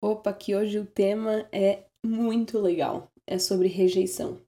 Opa, 0.00 0.32
que 0.32 0.54
hoje 0.54 0.78
o 0.78 0.86
tema 0.86 1.46
é 1.52 1.84
muito 2.04 2.58
legal. 2.58 3.10
É 3.26 3.38
sobre 3.38 3.68
rejeição. 3.68 4.40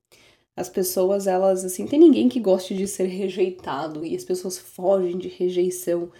As 0.57 0.69
pessoas, 0.69 1.27
elas, 1.27 1.65
assim, 1.65 1.87
tem 1.87 1.99
ninguém 2.01 2.29
que 2.29 2.41
goste 2.41 2.75
de 2.75 2.87
ser 2.89 3.07
rejeitado 3.07 4.05
e 4.05 4.17
as 4.17 4.25
pessoas 4.25 4.59
fogem 4.59 5.19
de 5.19 5.29
rejeição 5.29 6.13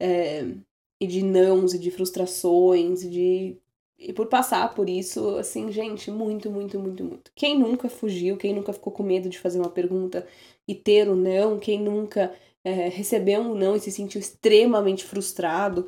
é, 0.00 0.44
e 1.00 1.06
de 1.06 1.22
nãos 1.22 1.74
e 1.74 1.78
de 1.78 1.90
frustrações 1.90 3.02
e 3.04 3.10
de. 3.10 3.56
E 3.98 4.12
por 4.12 4.26
passar 4.26 4.74
por 4.74 4.88
isso, 4.90 5.36
assim, 5.38 5.70
gente, 5.72 6.10
muito, 6.10 6.50
muito, 6.50 6.78
muito, 6.80 7.04
muito. 7.04 7.32
Quem 7.34 7.58
nunca 7.58 7.88
fugiu, 7.88 8.36
quem 8.36 8.54
nunca 8.54 8.72
ficou 8.72 8.92
com 8.92 9.02
medo 9.04 9.28
de 9.28 9.38
fazer 9.38 9.58
uma 9.60 9.70
pergunta 9.70 10.26
e 10.66 10.74
ter 10.74 11.08
o 11.08 11.16
não, 11.16 11.58
quem 11.58 11.80
nunca 11.80 12.34
é, 12.64 12.88
recebeu 12.88 13.40
um 13.42 13.54
não 13.54 13.76
e 13.76 13.80
se 13.80 13.92
sentiu 13.92 14.20
extremamente 14.20 15.04
frustrado. 15.04 15.86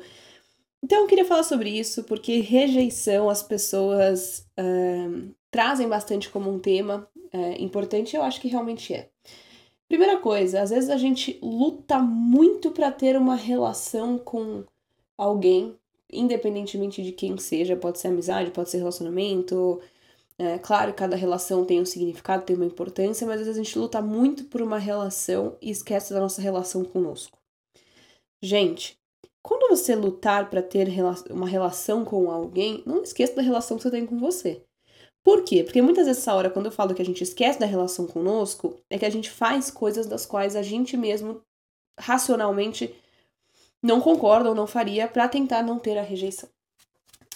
Então 0.85 1.01
eu 1.01 1.07
queria 1.07 1.25
falar 1.25 1.41
sobre 1.41 1.71
isso 1.71 2.03
porque 2.03 2.41
rejeição 2.41 3.27
as 3.27 3.41
pessoas 3.41 4.47
uh, 4.59 5.33
trazem 5.49 5.89
bastante 5.89 6.29
como 6.29 6.51
um 6.51 6.59
tema 6.59 7.09
uh, 7.33 7.55
importante, 7.59 8.15
eu 8.15 8.21
acho 8.21 8.39
que 8.39 8.47
realmente 8.47 8.93
é. 8.93 9.09
Primeira 9.87 10.19
coisa, 10.19 10.61
às 10.61 10.69
vezes 10.69 10.91
a 10.91 10.97
gente 10.97 11.39
luta 11.41 11.97
muito 11.97 12.69
para 12.69 12.91
ter 12.91 13.17
uma 13.17 13.35
relação 13.35 14.19
com 14.19 14.63
alguém, 15.17 15.75
independentemente 16.13 17.01
de 17.01 17.11
quem 17.11 17.35
seja, 17.39 17.75
pode 17.75 17.99
ser 17.99 18.09
amizade, 18.09 18.51
pode 18.51 18.69
ser 18.69 18.77
relacionamento. 18.77 19.81
É, 20.37 20.59
claro, 20.59 20.93
cada 20.93 21.15
relação 21.15 21.65
tem 21.65 21.81
um 21.81 21.85
significado, 21.85 22.45
tem 22.45 22.55
uma 22.55 22.65
importância, 22.65 23.25
mas 23.25 23.39
às 23.39 23.47
vezes 23.47 23.59
a 23.59 23.63
gente 23.63 23.79
luta 23.79 24.03
muito 24.03 24.43
por 24.45 24.61
uma 24.61 24.77
relação 24.77 25.57
e 25.59 25.71
esquece 25.71 26.13
da 26.13 26.19
nossa 26.19 26.43
relação 26.43 26.85
conosco. 26.85 27.39
Gente, 28.39 28.99
quando 29.45 29.69
você 29.69 29.95
lutar 29.95 30.49
para 30.49 30.63
ter 30.63 30.87
uma 31.29 31.47
relação 31.47 32.03
com 32.03 32.31
alguém, 32.31 32.81
não 32.83 33.03
esqueça 33.03 33.35
da 33.35 33.43
relação 33.43 33.77
que 33.77 33.83
você 33.83 33.91
tem 33.91 34.03
com 34.03 34.17
você. 34.17 34.63
Por 35.23 35.43
quê? 35.43 35.63
Porque 35.63 35.83
muitas 35.83 36.07
vezes 36.07 36.23
essa 36.23 36.33
hora, 36.33 36.49
quando 36.49 36.65
eu 36.65 36.71
falo 36.71 36.95
que 36.95 37.01
a 37.01 37.05
gente 37.05 37.23
esquece 37.23 37.59
da 37.59 37.65
relação 37.67 38.07
conosco, 38.07 38.75
é 38.89 38.97
que 38.97 39.05
a 39.05 39.09
gente 39.09 39.29
faz 39.29 39.69
coisas 39.69 40.07
das 40.07 40.25
quais 40.25 40.55
a 40.55 40.63
gente 40.63 40.97
mesmo 40.97 41.43
racionalmente 41.99 42.95
não 43.83 44.01
concorda 44.01 44.49
ou 44.49 44.55
não 44.55 44.65
faria 44.65 45.07
para 45.07 45.29
tentar 45.29 45.61
não 45.61 45.77
ter 45.77 45.95
a 45.95 46.01
rejeição. 46.01 46.49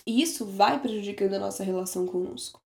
E 0.03 0.19
isso 0.19 0.47
vai 0.47 0.81
prejudicando 0.81 1.35
a 1.35 1.39
nossa 1.39 1.63
relação 1.63 2.07
conosco. 2.07 2.59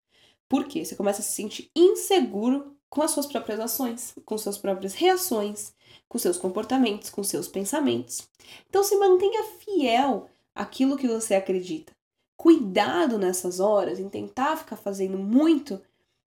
Por 0.48 0.68
quê? 0.68 0.84
Você 0.84 0.94
começa 0.94 1.20
a 1.20 1.24
se 1.24 1.32
sentir 1.32 1.68
inseguro 1.74 2.76
com 2.88 3.02
as 3.02 3.10
suas 3.10 3.26
próprias 3.26 3.58
ações, 3.58 4.14
com 4.24 4.38
suas 4.38 4.56
próprias 4.56 4.94
reações, 4.94 5.74
com 6.12 6.18
seus 6.18 6.36
comportamentos, 6.36 7.08
com 7.08 7.24
seus 7.24 7.48
pensamentos. 7.48 8.28
Então 8.68 8.84
se 8.84 8.94
mantenha 8.96 9.44
fiel 9.44 10.26
àquilo 10.54 10.98
que 10.98 11.08
você 11.08 11.34
acredita. 11.34 11.90
Cuidado 12.36 13.16
nessas 13.16 13.60
horas 13.60 13.98
em 13.98 14.10
tentar 14.10 14.58
ficar 14.58 14.76
fazendo 14.76 15.16
muito 15.16 15.80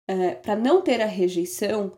é, 0.09 0.33
para 0.35 0.57
não 0.57 0.83
ter 0.83 1.01
a 1.01 1.07
rejeição 1.07 1.97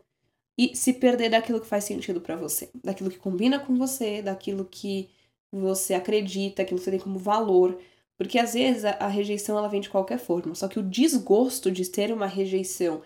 e 0.55 0.75
se 0.75 0.93
perder 0.93 1.29
daquilo 1.29 1.59
que 1.59 1.65
faz 1.65 1.85
sentido 1.85 2.21
para 2.21 2.35
você, 2.35 2.69
daquilo 2.83 3.09
que 3.09 3.17
combina 3.17 3.57
com 3.57 3.73
você, 3.75 4.21
daquilo 4.21 4.63
que 4.63 5.09
você 5.51 5.95
acredita, 5.95 6.61
aquilo 6.61 6.77
que 6.77 6.85
você 6.85 6.91
tem 6.91 6.99
como 6.99 7.17
valor. 7.17 7.79
Porque 8.15 8.37
às 8.37 8.53
vezes 8.53 8.85
a, 8.85 8.91
a 8.91 9.07
rejeição 9.07 9.57
ela 9.57 9.67
vem 9.67 9.81
de 9.81 9.89
qualquer 9.89 10.19
forma, 10.19 10.53
só 10.53 10.67
que 10.67 10.77
o 10.77 10.83
desgosto 10.83 11.71
de 11.71 11.89
ter 11.89 12.13
uma 12.13 12.27
rejeição 12.27 13.01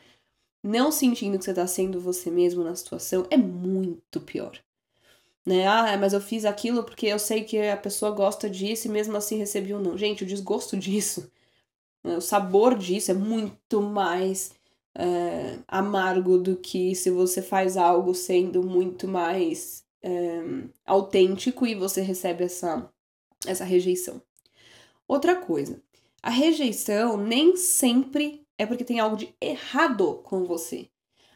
não 0.65 0.91
sentindo 0.91 1.37
que 1.37 1.45
você 1.45 1.51
está 1.51 1.67
sendo 1.67 1.99
você 1.99 2.29
mesmo 2.31 2.63
na 2.63 2.75
situação 2.75 3.25
é 3.29 3.37
muito 3.37 4.19
pior 4.21 4.59
né? 5.45 5.67
Ah, 5.67 5.97
mas 5.97 6.13
eu 6.13 6.21
fiz 6.21 6.43
aquilo 6.43 6.83
porque 6.83 7.05
eu 7.07 7.19
sei 7.19 7.43
que 7.43 7.59
a 7.61 7.77
pessoa 7.77 8.11
gosta 8.11 8.49
disso 8.49 8.87
e 8.87 8.91
mesmo 8.91 9.15
assim 9.15 9.37
recebi 9.37 9.73
um 9.73 9.79
não. 9.79 9.97
Gente, 9.97 10.23
o 10.23 10.27
desgosto 10.27 10.75
disso, 10.77 11.31
né, 12.03 12.17
o 12.17 12.21
sabor 12.21 12.77
disso 12.77 13.11
é 13.11 13.13
muito 13.13 13.81
mais 13.81 14.53
é, 14.95 15.59
amargo 15.67 16.37
do 16.37 16.55
que 16.57 16.95
se 16.95 17.09
você 17.11 17.41
faz 17.41 17.77
algo 17.77 18.15
sendo 18.15 18.63
muito 18.63 19.07
mais 19.07 19.85
é, 20.01 20.41
autêntico 20.85 21.67
e 21.67 21.75
você 21.75 22.01
recebe 22.01 22.45
essa, 22.45 22.89
essa 23.45 23.63
rejeição. 23.63 24.21
Outra 25.07 25.35
coisa, 25.35 25.81
a 26.23 26.31
rejeição 26.31 27.17
nem 27.17 27.55
sempre 27.55 28.44
é 28.57 28.65
porque 28.65 28.83
tem 28.83 28.99
algo 28.99 29.17
de 29.17 29.33
errado 29.41 30.21
com 30.23 30.43
você. 30.43 30.89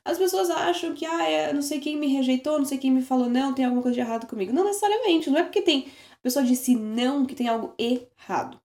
As 0.05 0.17
pessoas 0.17 0.49
acham 0.49 0.93
que, 0.93 1.05
ah, 1.05 1.29
é, 1.29 1.53
não 1.53 1.61
sei 1.61 1.79
quem 1.79 1.97
me 1.97 2.07
rejeitou, 2.07 2.57
não 2.57 2.65
sei 2.65 2.77
quem 2.77 2.91
me 2.91 3.01
falou 3.01 3.29
não, 3.29 3.53
tem 3.53 3.65
alguma 3.65 3.81
coisa 3.81 3.95
de 3.95 4.01
errado 4.01 4.27
comigo. 4.27 4.53
Não 4.53 4.63
necessariamente, 4.63 5.29
não 5.29 5.37
é 5.37 5.43
porque 5.43 5.61
tem 5.61 5.87
a 6.19 6.21
pessoa 6.21 6.43
disse 6.43 6.75
não 6.75 7.25
que 7.25 7.33
tem 7.33 7.47
algo 7.47 7.73
errado. 7.77 8.59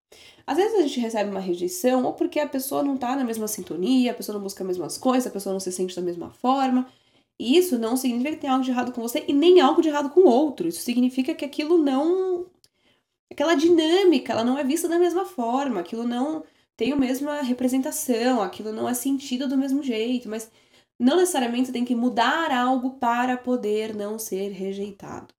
Às 0.47 0.57
vezes 0.57 0.79
a 0.79 0.83
gente 0.83 0.99
recebe 0.99 1.31
uma 1.31 1.41
rejeição 1.41 2.05
ou 2.05 2.13
porque 2.13 2.41
a 2.41 2.49
pessoa 2.49 2.83
não 2.83 2.97
tá 2.97 3.15
na 3.15 3.25
mesma 3.25 3.47
sintonia, 3.47 4.11
a 4.11 4.15
pessoa 4.15 4.35
não 4.35 4.43
busca 4.43 4.63
as 4.65 4.67
mesmas 4.67 4.99
coisas, 4.99 5.27
a 5.27 5.31
pessoa 5.31 5.53
não 5.53 5.61
se 5.61 5.71
sente 5.71 5.95
da 5.95 6.03
mesma 6.03 6.31
forma. 6.31 6.89
E 7.39 7.57
isso 7.57 7.79
não 7.79 7.97
significa 7.97 8.33
que 8.33 8.41
tem 8.43 8.51
algo 8.51 8.65
de 8.65 8.71
errado 8.71 8.93
com 8.93 9.01
você 9.01 9.25
e 9.29 9.33
nem 9.33 9.61
algo 9.61 9.81
de 9.81 9.89
errado 9.89 10.11
com 10.11 10.21
o 10.21 10.29
outro. 10.29 10.69
Isso 10.69 10.83
significa 10.83 11.35
que 11.35 11.45
aquilo 11.45 11.79
não. 11.79 12.47
Aquela 13.31 13.55
dinâmica, 13.55 14.33
ela 14.33 14.45
não 14.45 14.59
é 14.59 14.65
vista 14.65 14.89
da 14.89 14.99
mesma 14.99 15.25
forma, 15.25 15.81
aquilo 15.81 16.05
não 16.05 16.45
tem 16.77 16.93
a 16.93 16.97
mesma 16.97 17.43
representação, 17.43 18.43
aquilo 18.43 18.73
não 18.73 18.89
é 18.89 18.95
sentido 18.95 19.49
do 19.49 19.57
mesmo 19.57 19.83
jeito, 19.83 20.29
mas 20.29 20.51
não 20.99 21.17
necessariamente 21.17 21.67
você 21.67 21.73
tem 21.73 21.85
que 21.85 21.95
mudar 21.95 22.51
algo 22.53 22.93
para 22.99 23.37
poder 23.37 23.95
não 23.95 24.19
ser 24.19 24.51
rejeitado. 24.51 25.35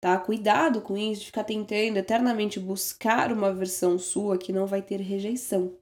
Tá? 0.00 0.16
Cuidado 0.18 0.80
com 0.80 0.96
isso, 0.96 1.22
de 1.22 1.26
ficar 1.26 1.44
tentando 1.44 1.96
eternamente 1.96 2.60
buscar 2.60 3.32
uma 3.32 3.52
versão 3.52 3.98
sua 3.98 4.38
que 4.38 4.52
não 4.52 4.66
vai 4.66 4.80
ter 4.80 5.00
rejeição, 5.00 5.76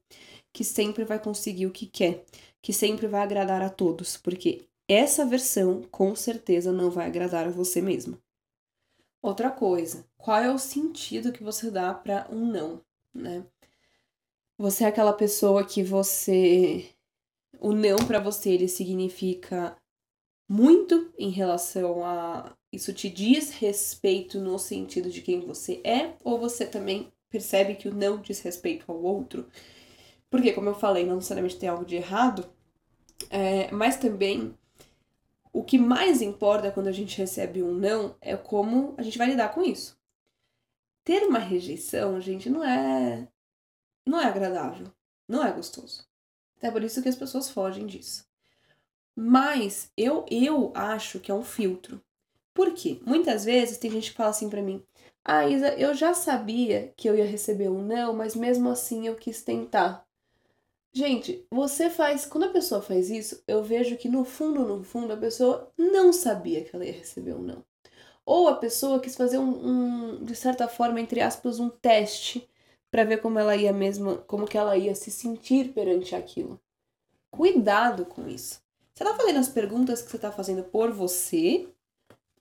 que 0.52 0.64
sempre 0.64 1.04
vai 1.04 1.18
conseguir 1.18 1.66
o 1.66 1.72
que 1.72 1.86
quer, 1.86 2.24
que 2.62 2.72
sempre 2.72 3.06
vai 3.06 3.22
agradar 3.22 3.60
a 3.62 3.68
todos, 3.68 4.16
porque 4.16 4.66
essa 4.88 5.26
versão 5.26 5.82
com 5.90 6.14
certeza 6.16 6.72
não 6.72 6.90
vai 6.90 7.06
agradar 7.06 7.46
a 7.46 7.50
você 7.50 7.82
mesmo. 7.82 8.18
Outra 9.20 9.50
coisa, 9.50 10.06
qual 10.16 10.40
é 10.40 10.50
o 10.50 10.58
sentido 10.58 11.32
que 11.32 11.42
você 11.42 11.70
dá 11.70 11.92
para 11.92 12.26
um 12.30 12.46
não, 12.46 12.80
né? 13.12 13.44
Você 14.58 14.84
é 14.84 14.86
aquela 14.86 15.12
pessoa 15.12 15.64
que 15.64 15.82
você 15.82 16.88
o 17.60 17.72
não 17.72 17.96
para 17.96 18.18
você 18.18 18.50
ele 18.50 18.68
significa 18.68 19.76
muito 20.48 21.12
em 21.18 21.30
relação 21.30 22.04
a 22.04 22.54
isso 22.72 22.92
te 22.92 23.08
diz 23.08 23.50
respeito 23.50 24.40
no 24.40 24.58
sentido 24.58 25.10
de 25.10 25.20
quem 25.20 25.40
você 25.40 25.80
é 25.84 26.14
ou 26.22 26.38
você 26.38 26.66
também 26.66 27.12
percebe 27.28 27.74
que 27.74 27.88
o 27.88 27.94
não 27.94 28.18
diz 28.20 28.40
respeito 28.40 28.90
ao 28.90 29.02
outro? 29.02 29.46
Porque 30.30 30.52
como 30.52 30.68
eu 30.68 30.74
falei 30.74 31.04
não 31.04 31.16
necessariamente 31.16 31.58
tem 31.58 31.68
algo 31.68 31.84
de 31.84 31.96
errado 31.96 32.48
é, 33.30 33.70
mas 33.70 33.96
também 33.96 34.54
o 35.52 35.62
que 35.64 35.78
mais 35.78 36.20
importa 36.22 36.70
quando 36.70 36.88
a 36.88 36.92
gente 36.92 37.18
recebe 37.18 37.62
um 37.62 37.72
não 37.72 38.14
é 38.20 38.36
como 38.36 38.94
a 38.96 39.02
gente 39.02 39.18
vai 39.18 39.26
lidar 39.28 39.50
com 39.54 39.62
isso. 39.62 39.98
Ter 41.04 41.22
uma 41.24 41.38
rejeição 41.38 42.20
gente 42.20 42.50
não 42.50 42.62
é 42.64 43.28
não 44.06 44.20
é 44.20 44.26
agradável 44.26 44.92
não 45.28 45.44
é 45.44 45.52
gostoso 45.52 46.06
é 46.60 46.70
por 46.70 46.82
isso 46.82 47.02
que 47.02 47.08
as 47.08 47.16
pessoas 47.16 47.50
fogem 47.50 47.86
disso. 47.86 48.24
Mas 49.14 49.90
eu, 49.96 50.24
eu 50.30 50.72
acho 50.74 51.20
que 51.20 51.30
é 51.30 51.34
um 51.34 51.42
filtro. 51.42 52.00
Por 52.54 52.72
quê? 52.72 53.00
Muitas 53.04 53.44
vezes 53.44 53.78
tem 53.78 53.90
gente 53.90 54.10
que 54.10 54.16
fala 54.16 54.30
assim 54.30 54.50
para 54.50 54.62
mim: 54.62 54.82
Ah, 55.24 55.46
Isa, 55.46 55.74
eu 55.74 55.94
já 55.94 56.14
sabia 56.14 56.92
que 56.96 57.08
eu 57.08 57.16
ia 57.16 57.26
receber 57.26 57.68
um 57.68 57.82
não, 57.82 58.12
mas 58.12 58.34
mesmo 58.34 58.68
assim 58.68 59.06
eu 59.06 59.14
quis 59.14 59.42
tentar. 59.42 60.06
Gente, 60.92 61.46
você 61.50 61.90
faz. 61.90 62.24
Quando 62.26 62.44
a 62.44 62.50
pessoa 62.50 62.80
faz 62.80 63.10
isso, 63.10 63.42
eu 63.46 63.62
vejo 63.62 63.96
que 63.96 64.08
no 64.08 64.24
fundo, 64.24 64.64
no 64.64 64.82
fundo, 64.82 65.12
a 65.12 65.16
pessoa 65.16 65.70
não 65.76 66.12
sabia 66.12 66.64
que 66.64 66.74
ela 66.74 66.84
ia 66.84 66.92
receber 66.92 67.34
um 67.34 67.42
não. 67.42 67.64
Ou 68.24 68.48
a 68.48 68.56
pessoa 68.56 69.00
quis 69.00 69.14
fazer 69.14 69.38
um, 69.38 69.66
um 70.18 70.24
de 70.24 70.34
certa 70.34 70.68
forma, 70.68 71.00
entre 71.00 71.20
aspas, 71.20 71.60
um 71.60 71.68
teste 71.68 72.48
para 72.90 73.04
ver 73.04 73.20
como 73.20 73.38
ela 73.38 73.56
ia 73.56 73.72
mesmo, 73.72 74.18
como 74.26 74.46
que 74.46 74.56
ela 74.56 74.76
ia 74.76 74.94
se 74.94 75.10
sentir 75.10 75.72
perante 75.72 76.14
aquilo. 76.14 76.60
Cuidado 77.30 78.04
com 78.04 78.28
isso. 78.28 78.60
Você 78.94 79.04
tá 79.04 79.14
fazendo 79.14 79.38
as 79.38 79.48
perguntas 79.48 80.00
que 80.00 80.10
você 80.10 80.18
tá 80.18 80.32
fazendo 80.32 80.62
por 80.64 80.90
você 80.90 81.68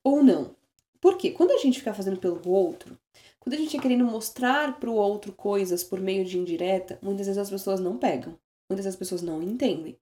ou 0.02 0.22
não? 0.22 0.54
Por 1.00 1.18
quê? 1.18 1.30
Quando 1.30 1.50
a 1.52 1.58
gente 1.58 1.78
fica 1.78 1.92
fazendo 1.92 2.18
pelo 2.18 2.40
outro, 2.48 2.98
quando 3.38 3.54
a 3.54 3.58
gente 3.58 3.76
é 3.76 3.80
querendo 3.80 4.04
mostrar 4.04 4.80
para 4.80 4.90
o 4.90 4.94
outro 4.94 5.32
coisas 5.32 5.84
por 5.84 6.00
meio 6.00 6.24
de 6.24 6.38
indireta, 6.38 6.98
muitas 7.02 7.26
vezes 7.26 7.38
as 7.38 7.50
pessoas 7.50 7.78
não 7.78 7.98
pegam. 7.98 8.38
Muitas 8.68 8.84
vezes 8.84 8.94
as 8.94 8.96
pessoas 8.96 9.22
não 9.22 9.42
entendem. 9.42 9.98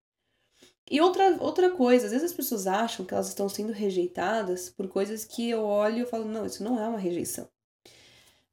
E 0.91 1.01
outra, 1.01 1.37
outra 1.41 1.71
coisa, 1.71 2.07
às 2.07 2.13
vezes 2.13 2.31
as 2.31 2.37
pessoas 2.37 2.67
acham 2.67 3.05
que 3.05 3.13
elas 3.15 3.29
estão 3.29 3.49
sendo 3.49 3.73
rejeitadas 3.73 4.71
por 4.71 4.89
coisas 4.89 5.25
que 5.25 5.49
eu 5.51 5.63
olho 5.63 6.03
e 6.03 6.07
falo, 6.07 6.25
não, 6.25 6.47
isso 6.47 6.63
não 6.63 6.79
é 6.79 6.87
uma 6.87 6.99
rejeição. 6.99 7.49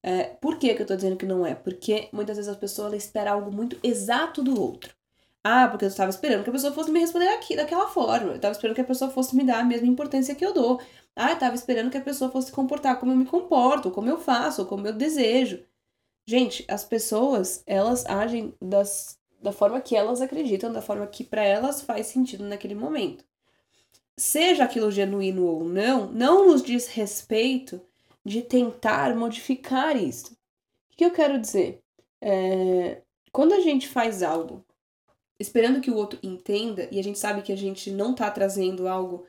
É, 0.04 0.24
por 0.24 0.58
que, 0.58 0.74
que 0.74 0.82
eu 0.82 0.86
tô 0.86 0.96
dizendo 0.96 1.16
que 1.18 1.26
não 1.26 1.46
é? 1.46 1.54
Porque 1.54 2.10
muitas 2.12 2.38
vezes 2.38 2.52
a 2.52 2.58
pessoa 2.58 2.96
espera 2.96 3.32
algo 3.32 3.52
muito 3.52 3.78
exato 3.84 4.44
do 4.44 4.60
outro. 4.60 4.96
Ah, 5.44 5.68
porque 5.68 5.86
eu 5.86 5.90
estava 5.90 6.10
esperando 6.10 6.44
que 6.44 6.50
a 6.50 6.54
pessoa 6.54 6.74
fosse 6.74 6.92
me 6.92 7.00
responder 7.00 7.28
aqui, 7.30 7.56
daquela 7.56 7.88
forma. 7.88 8.32
Eu 8.32 8.36
estava 8.36 8.52
esperando 8.52 8.76
que 8.76 8.82
a 8.82 8.86
pessoa 8.86 9.12
fosse 9.12 9.36
me 9.36 9.44
dar 9.44 9.60
a 9.60 9.64
mesma 9.64 9.88
importância 9.88 10.36
que 10.36 10.46
eu 10.46 10.54
dou. 10.54 10.80
Ah, 11.16 11.30
eu 11.30 11.34
estava 11.34 11.56
esperando 11.56 11.90
que 11.92 11.98
a 11.98 12.02
pessoa 12.02 12.32
fosse 12.32 12.48
se 12.48 12.54
comportar 12.54 13.00
como 13.00 13.12
eu 13.12 13.16
me 13.18 13.26
comporto, 13.26 13.92
como 13.92 14.10
eu 14.10 14.20
faço, 14.20 14.66
como 14.66 14.88
eu 14.88 14.94
desejo. 14.94 15.64
Gente, 16.26 16.64
as 16.68 16.86
pessoas, 16.86 17.64
elas 17.66 18.06
agem 18.06 18.54
das, 18.62 19.20
da 19.42 19.52
forma 19.52 19.82
que 19.82 19.96
elas 19.96 20.22
acreditam, 20.22 20.72
da 20.72 20.82
forma 20.82 21.08
que 21.08 21.24
para 21.24 21.44
elas 21.44 21.82
faz 21.82 22.08
sentido 22.08 22.46
naquele 22.46 22.76
momento. 22.76 23.26
Seja 24.18 24.64
aquilo 24.66 24.92
genuíno 24.92 25.46
ou 25.46 25.64
não, 25.64 26.08
não 26.12 26.48
nos 26.48 26.62
diz 26.62 26.88
respeito 26.88 27.82
de 28.26 28.42
tentar 28.42 29.16
modificar 29.16 29.96
isso. 29.96 30.34
O 30.92 30.98
que 30.98 31.06
eu 31.06 31.12
quero 31.12 31.40
dizer? 31.40 31.82
É, 32.22 33.02
quando 33.32 33.54
a 33.54 33.60
gente 33.60 33.88
faz 33.88 34.22
algo 34.22 34.64
esperando 35.40 35.82
que 35.82 35.90
o 35.90 35.96
outro 35.96 36.20
entenda, 36.22 36.88
e 36.92 37.00
a 37.00 37.04
gente 37.04 37.18
sabe 37.18 37.42
que 37.42 37.52
a 37.52 37.58
gente 37.58 37.90
não 37.92 38.14
tá 38.14 38.30
trazendo 38.30 38.88
algo 38.88 39.26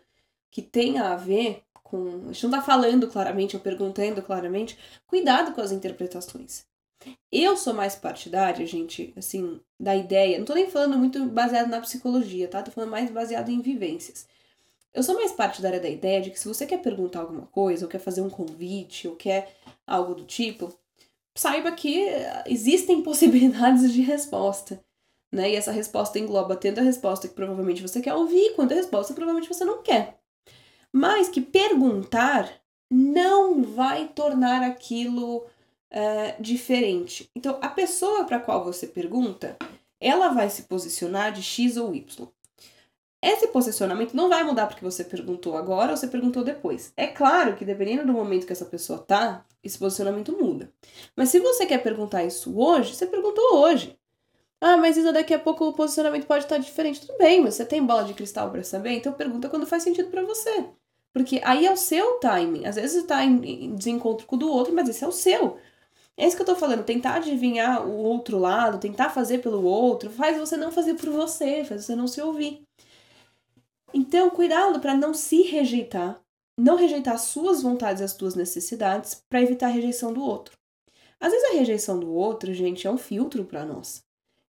que 0.51 0.61
tenha 0.61 1.05
a 1.05 1.17
ver 1.17 1.63
com. 1.83 2.29
A 2.29 2.33
gente 2.33 2.45
não 2.45 2.51
tá 2.51 2.63
falando 2.63 3.09
claramente 3.09 3.57
ou 3.57 3.63
perguntando 3.63 4.23
claramente, 4.23 4.79
cuidado 5.07 5.53
com 5.55 5.61
as 5.61 5.73
interpretações. 5.73 6.67
Eu 7.33 7.57
sou 7.57 7.75
mais 7.75 7.97
partidária, 7.97 8.65
gente, 8.67 9.13
assim, 9.17 9.61
da 9.81 9.97
ideia. 9.97 10.39
Não 10.39 10.45
tô 10.45 10.55
nem 10.55 10.71
falando 10.71 10.97
muito 10.97 11.25
baseado 11.27 11.69
na 11.69 11.81
psicologia, 11.81 12.47
tá? 12.47 12.63
Tô 12.63 12.71
falando 12.71 12.91
mais 12.91 13.11
baseado 13.11 13.49
em 13.51 13.61
vivências. 13.61 14.29
Eu 14.95 15.03
sou 15.03 15.15
mais 15.15 15.33
partidária 15.33 15.81
da 15.81 15.89
ideia 15.89 16.21
de 16.21 16.31
que 16.31 16.39
se 16.39 16.47
você 16.47 16.67
quer 16.67 16.79
perguntar 16.79 17.21
alguma 17.21 17.47
coisa, 17.47 17.85
ou 17.85 17.91
quer 17.91 17.99
fazer 17.99 18.21
um 18.21 18.29
convite, 18.29 19.09
ou 19.09 19.17
quer 19.17 19.57
algo 19.87 20.15
do 20.15 20.25
tipo, 20.25 20.73
saiba 21.35 21.73
que 21.73 22.07
existem 22.47 23.01
possibilidades 23.03 23.93
de 23.93 24.03
resposta. 24.03 24.83
Né? 25.33 25.53
E 25.53 25.57
essa 25.57 25.73
resposta 25.73 26.19
engloba 26.19 26.57
tanto 26.57 26.81
a 26.81 26.83
resposta 26.83 27.27
que 27.27 27.35
provavelmente 27.35 27.81
você 27.81 28.03
quer 28.03 28.15
ouvir, 28.15 28.55
quanto 28.55 28.73
a 28.73 28.77
resposta 28.77 29.13
que 29.13 29.17
provavelmente 29.17 29.53
você 29.53 29.65
não 29.65 29.83
quer. 29.83 30.19
Mas 30.93 31.29
que 31.29 31.41
perguntar 31.41 32.53
não 32.91 33.63
vai 33.63 34.09
tornar 34.09 34.63
aquilo 34.63 35.39
uh, 35.39 36.43
diferente. 36.43 37.31
Então, 37.35 37.59
a 37.63 37.69
pessoa 37.69 38.25
para 38.25 38.39
qual 38.39 38.63
você 38.63 38.87
pergunta, 38.87 39.57
ela 39.99 40.29
vai 40.29 40.51
se 40.51 40.65
posicionar 40.65 41.33
de 41.33 41.43
X 41.43 41.79
ou 41.79 41.95
Y. 41.95 42.29
Esse 43.23 43.47
posicionamento 43.47 44.15
não 44.15 44.29
vai 44.29 44.43
mudar 44.43 44.67
porque 44.67 44.85
você 44.85 45.05
perguntou 45.05 45.57
agora 45.57 45.93
ou 45.93 45.97
você 45.97 46.09
perguntou 46.09 46.43
depois. 46.43 46.93
É 46.97 47.07
claro 47.07 47.55
que 47.55 47.65
dependendo 47.65 48.05
do 48.05 48.13
momento 48.13 48.45
que 48.45 48.53
essa 48.53 48.65
pessoa 48.65 48.99
tá, 48.99 49.47
esse 49.63 49.79
posicionamento 49.79 50.37
muda. 50.37 50.73
Mas 51.15 51.29
se 51.29 51.39
você 51.39 51.65
quer 51.65 51.79
perguntar 51.79 52.25
isso 52.25 52.59
hoje, 52.59 52.97
você 52.97 53.07
perguntou 53.07 53.59
hoje. 53.59 53.97
Ah, 54.61 54.77
mas 54.77 54.97
Isa, 54.97 55.13
daqui 55.13 55.33
a 55.33 55.39
pouco 55.39 55.67
o 55.67 55.73
posicionamento 55.73 56.27
pode 56.27 56.45
estar 56.45 56.59
diferente. 56.59 57.01
Tudo 57.07 57.17
bem, 57.17 57.41
mas 57.41 57.55
você 57.55 57.65
tem 57.65 57.85
bola 57.85 58.05
de 58.05 58.15
cristal 58.15 58.51
para 58.51 58.65
saber? 58.65 58.91
Então 58.95 59.13
pergunta 59.13 59.49
quando 59.49 59.67
faz 59.67 59.85
sentido 59.85 60.11
para 60.11 60.23
você. 60.25 60.67
Porque 61.13 61.41
aí 61.45 61.67
é 61.67 61.73
o 61.73 61.77
seu 61.77 62.19
timing. 62.21 62.67
Às 62.67 62.77
vezes 62.77 63.03
está 63.03 63.25
em 63.25 63.75
desencontro 63.75 64.27
com 64.27 64.35
o 64.37 64.39
do 64.39 64.51
outro, 64.51 64.75
mas 64.75 64.89
esse 64.89 65.05
é 65.05 65.07
o 65.07 65.13
seu. 65.13 65.59
É 66.17 66.27
isso 66.27 66.37
que 66.37 66.43
eu 66.43 66.47
tô 66.47 66.57
falando, 66.57 66.85
tentar 66.85 67.15
adivinhar 67.15 67.87
o 67.87 67.97
outro 67.97 68.39
lado, 68.39 68.79
tentar 68.79 69.11
fazer 69.11 69.39
pelo 69.39 69.65
outro, 69.65 70.11
faz 70.11 70.39
você 70.39 70.57
não 70.57 70.71
fazer 70.71 70.95
por 70.95 71.11
você, 71.11 71.65
faz 71.65 71.85
você 71.85 71.97
não 71.97 72.07
se 72.07 72.21
ouvir. 72.21 72.63
Então, 73.95 74.31
cuidado 74.31 74.81
para 74.81 74.97
não 74.97 75.13
se 75.13 75.43
rejeitar, 75.43 76.21
não 76.59 76.77
rejeitar 76.77 77.15
as 77.15 77.23
suas 77.23 77.63
vontades, 77.63 78.03
as 78.03 78.13
suas 78.13 78.35
necessidades, 78.35 79.15
para 79.29 79.43
evitar 79.43 79.67
a 79.67 79.71
rejeição 79.71 80.13
do 80.13 80.23
outro. 80.23 80.57
Às 81.21 81.33
vezes 81.33 81.51
a 81.51 81.55
rejeição 81.55 82.01
do 82.01 82.13
outro, 82.13 82.53
gente, 82.53 82.87
é 82.87 82.91
um 82.91 82.99
filtro 82.99 83.45
para 83.45 83.65
nós. 83.65 84.03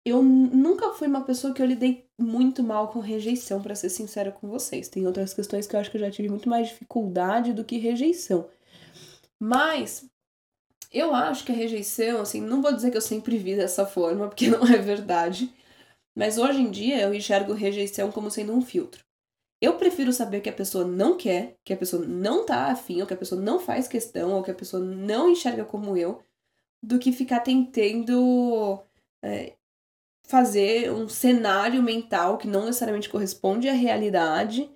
Eu 0.04 0.22
nunca 0.22 0.92
fui 0.92 1.06
uma 1.06 1.24
pessoa 1.24 1.52
que 1.52 1.60
eu 1.60 1.66
lidei 1.66 2.06
muito 2.18 2.62
mal 2.62 2.88
com 2.88 2.98
rejeição, 2.98 3.62
para 3.62 3.74
ser 3.74 3.90
sincera 3.90 4.32
com 4.32 4.48
vocês. 4.48 4.88
Tem 4.88 5.06
outras 5.06 5.34
questões 5.34 5.66
que 5.66 5.76
eu 5.76 5.80
acho 5.80 5.90
que 5.90 5.96
eu 5.96 6.00
já 6.00 6.10
tive 6.10 6.28
muito 6.28 6.48
mais 6.48 6.68
dificuldade 6.68 7.52
do 7.52 7.64
que 7.64 7.78
rejeição. 7.78 8.48
Mas 9.38 10.04
eu 10.92 11.14
acho 11.14 11.44
que 11.44 11.52
a 11.52 11.54
rejeição, 11.54 12.20
assim, 12.20 12.40
não 12.40 12.62
vou 12.62 12.72
dizer 12.72 12.90
que 12.90 12.96
eu 12.96 13.02
sempre 13.02 13.36
vi 13.38 13.56
dessa 13.56 13.86
forma, 13.86 14.28
porque 14.28 14.48
não 14.50 14.66
é 14.66 14.78
verdade. 14.78 15.52
Mas 16.14 16.38
hoje 16.38 16.60
em 16.60 16.70
dia 16.70 17.00
eu 17.00 17.14
enxergo 17.14 17.52
rejeição 17.52 18.10
como 18.10 18.30
sendo 18.30 18.52
um 18.52 18.60
filtro. 18.60 19.07
Eu 19.60 19.76
prefiro 19.76 20.12
saber 20.12 20.40
que 20.40 20.48
a 20.48 20.52
pessoa 20.52 20.84
não 20.84 21.16
quer, 21.16 21.56
que 21.64 21.72
a 21.72 21.76
pessoa 21.76 22.04
não 22.06 22.46
tá 22.46 22.66
afim, 22.66 23.00
ou 23.00 23.06
que 23.06 23.14
a 23.14 23.16
pessoa 23.16 23.40
não 23.40 23.58
faz 23.58 23.88
questão, 23.88 24.32
ou 24.32 24.42
que 24.42 24.50
a 24.50 24.54
pessoa 24.54 24.82
não 24.82 25.28
enxerga 25.28 25.64
como 25.64 25.96
eu, 25.96 26.22
do 26.82 26.98
que 26.98 27.10
ficar 27.10 27.40
tentando 27.40 28.80
é, 29.22 29.54
fazer 30.22 30.92
um 30.92 31.08
cenário 31.08 31.82
mental 31.82 32.38
que 32.38 32.46
não 32.46 32.66
necessariamente 32.66 33.08
corresponde 33.08 33.68
à 33.68 33.72
realidade, 33.72 34.70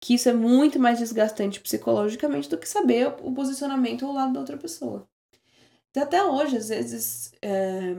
que 0.00 0.14
isso 0.14 0.28
é 0.28 0.32
muito 0.32 0.78
mais 0.78 0.98
desgastante 0.98 1.60
psicologicamente 1.60 2.48
do 2.48 2.58
que 2.58 2.68
saber 2.68 3.08
o 3.22 3.32
posicionamento 3.32 4.04
ao 4.06 4.12
lado 4.12 4.32
da 4.32 4.40
outra 4.40 4.56
pessoa. 4.56 5.08
Então, 5.90 6.02
até 6.02 6.24
hoje, 6.24 6.56
às 6.56 6.68
vezes, 6.68 7.32
é, 7.42 7.94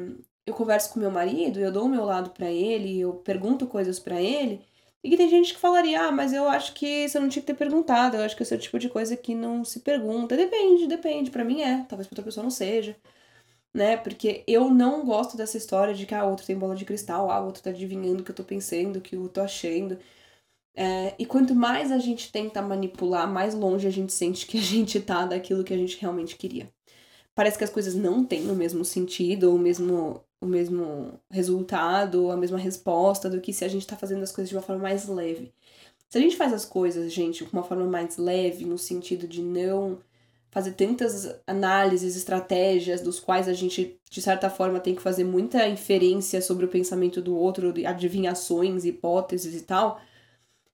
eu 0.45 0.53
converso 0.53 0.93
com 0.93 0.99
meu 0.99 1.11
marido, 1.11 1.59
eu 1.59 1.71
dou 1.71 1.85
o 1.85 1.89
meu 1.89 2.05
lado 2.05 2.31
para 2.31 2.49
ele, 2.49 2.99
eu 2.99 3.13
pergunto 3.13 3.67
coisas 3.67 3.99
para 3.99 4.21
ele, 4.21 4.61
e 5.07 5.09
que 5.11 5.17
tem 5.17 5.29
gente 5.29 5.53
que 5.53 5.59
falaria, 5.59 6.01
ah, 6.01 6.11
mas 6.11 6.33
eu 6.33 6.49
acho 6.49 6.73
que 6.73 7.07
você 7.07 7.17
não 7.17 7.29
tinha 7.29 7.41
que 7.41 7.47
ter 7.47 7.53
perguntado, 7.53 8.17
eu 8.17 8.23
acho 8.23 8.35
que 8.35 8.43
esse 8.43 8.53
é 8.53 8.57
o 8.57 8.59
tipo 8.59 8.77
de 8.77 8.89
coisa 8.89 9.15
que 9.15 9.33
não 9.33 9.63
se 9.63 9.79
pergunta. 9.79 10.35
Depende, 10.35 10.85
depende, 10.85 11.31
para 11.31 11.45
mim 11.45 11.61
é, 11.61 11.85
talvez 11.87 12.07
pra 12.07 12.13
outra 12.15 12.23
pessoa 12.25 12.43
não 12.43 12.51
seja, 12.51 12.93
né? 13.73 13.97
Porque 13.97 14.43
eu 14.47 14.69
não 14.69 15.05
gosto 15.05 15.37
dessa 15.37 15.57
história 15.57 15.93
de 15.93 16.05
que 16.05 16.13
ah, 16.15 16.25
outro 16.25 16.45
tem 16.45 16.57
bola 16.57 16.75
de 16.75 16.85
cristal, 16.85 17.31
ah, 17.31 17.41
o 17.41 17.45
outro 17.47 17.63
tá 17.63 17.69
adivinhando 17.69 18.21
o 18.21 18.25
que 18.25 18.31
eu 18.31 18.35
tô 18.35 18.43
pensando, 18.43 18.97
o 18.97 19.01
que 19.01 19.15
eu 19.15 19.29
tô 19.29 19.41
achando. 19.41 19.99
É, 20.75 21.15
e 21.19 21.25
quanto 21.25 21.55
mais 21.55 21.91
a 21.91 21.99
gente 21.99 22.31
tenta 22.31 22.61
manipular, 22.61 23.31
mais 23.31 23.55
longe 23.55 23.87
a 23.87 23.91
gente 23.91 24.13
sente 24.13 24.45
que 24.47 24.57
a 24.59 24.61
gente 24.63 24.99
tá 25.01 25.25
daquilo 25.25 25.63
que 25.63 25.73
a 25.73 25.77
gente 25.77 25.97
realmente 25.99 26.35
queria 26.37 26.71
parece 27.37 27.55
que 27.57 27.63
as 27.63 27.69
coisas 27.69 27.93
não 27.93 28.25
têm 28.25 28.49
o 28.49 28.55
mesmo 28.55 28.83
sentido, 28.83 29.53
o 29.53 29.59
mesmo, 29.59 30.23
o 30.39 30.45
mesmo 30.45 31.19
resultado, 31.29 32.31
a 32.31 32.37
mesma 32.37 32.57
resposta 32.57 33.29
do 33.29 33.41
que 33.41 33.53
se 33.53 33.65
a 33.65 33.67
gente 33.67 33.81
está 33.81 33.95
fazendo 33.95 34.23
as 34.23 34.31
coisas 34.31 34.49
de 34.49 34.55
uma 34.55 34.61
forma 34.61 34.83
mais 34.83 35.07
leve. 35.07 35.51
Se 36.09 36.17
a 36.17 36.21
gente 36.21 36.37
faz 36.37 36.53
as 36.53 36.65
coisas, 36.65 37.11
gente, 37.11 37.43
de 37.43 37.51
uma 37.51 37.63
forma 37.63 37.85
mais 37.85 38.17
leve, 38.17 38.65
no 38.65 38.77
sentido 38.77 39.27
de 39.27 39.41
não 39.41 39.99
fazer 40.49 40.73
tantas 40.73 41.35
análises, 41.45 42.15
estratégias, 42.15 43.01
dos 43.01 43.19
quais 43.19 43.47
a 43.47 43.53
gente, 43.53 43.99
de 44.09 44.21
certa 44.21 44.49
forma, 44.49 44.79
tem 44.79 44.95
que 44.95 45.01
fazer 45.01 45.23
muita 45.23 45.67
inferência 45.67 46.41
sobre 46.41 46.65
o 46.65 46.69
pensamento 46.69 47.21
do 47.21 47.35
outro, 47.35 47.73
adivinhações, 47.85 48.85
hipóteses 48.85 49.53
e 49.53 49.63
tal, 49.63 50.01